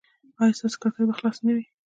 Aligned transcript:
ایا 0.41 0.55
ستاسو 0.57 0.77
کړکۍ 0.81 1.03
به 1.07 1.13
خلاصه 1.19 1.41
نه 1.47 1.51
وي؟ 1.55 1.65